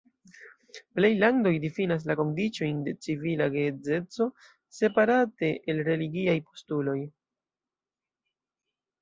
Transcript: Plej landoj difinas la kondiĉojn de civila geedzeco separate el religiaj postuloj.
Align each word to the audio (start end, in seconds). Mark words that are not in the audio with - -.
Plej 0.99 1.09
landoj 1.23 1.51
difinas 1.65 2.07
la 2.11 2.15
kondiĉojn 2.19 2.79
de 2.87 2.93
civila 3.07 3.49
geedzeco 3.57 4.27
separate 4.79 5.51
el 5.75 5.85
religiaj 5.91 6.37
postuloj. 6.49 6.99